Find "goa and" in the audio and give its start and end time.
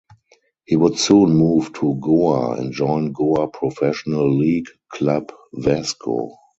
2.01-2.73